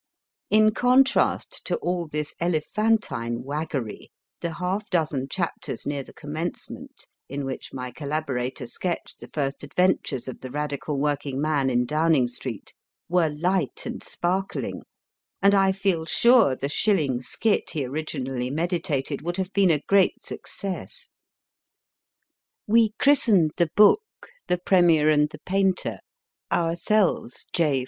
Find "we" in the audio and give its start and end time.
22.65-22.93